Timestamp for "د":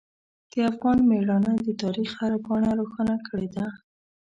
0.51-0.53, 1.65-1.67